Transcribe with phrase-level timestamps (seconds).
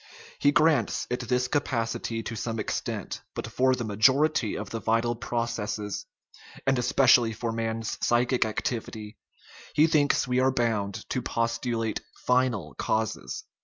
[0.39, 5.13] He grants it this capacity to some extent; but for the majority of the vital
[5.15, 6.07] processes
[6.65, 9.19] (and especially for man's psychic activity)
[9.75, 13.43] he thinks we are bound to postulate final causes.